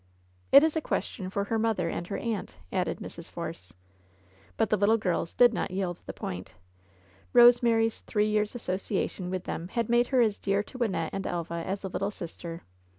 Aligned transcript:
"It 0.51 0.63
is 0.63 0.75
a 0.75 0.81
question 0.81 1.29
for 1.29 1.43
her 1.43 1.59
mother 1.59 1.87
and 1.87 2.07
her 2.07 2.17
aunt," 2.17 2.55
added 2.73 2.97
Mrs. 2.97 3.29
Force. 3.29 3.71
But 4.57 4.71
the 4.71 4.75
little 4.75 4.97
girls 4.97 5.35
did 5.35 5.53
not 5.53 5.69
yield 5.69 6.01
the 6.07 6.11
point. 6.11 6.55
Eose 7.35 7.61
mary's 7.61 8.01
three 8.01 8.27
years 8.27 8.55
association 8.55 9.29
with 9.29 9.43
them 9.43 9.67
had 9.67 9.89
made 9.89 10.07
her 10.07 10.19
as 10.21 10.39
dear 10.39 10.63
to 10.63 10.79
Wynnette 10.79 11.11
and 11.13 11.27
Elva 11.27 11.63
as 11.67 11.83
a 11.83 11.87
little 11.87 12.09
sister. 12.09 12.63